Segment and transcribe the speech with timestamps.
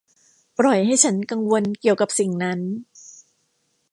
[0.57, 2.59] ปล่อยให้ฉันกังวลเกี่ยวกับสิ่งนั้น